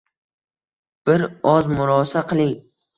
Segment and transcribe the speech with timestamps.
[1.11, 2.61] Bir oz murosa qiling.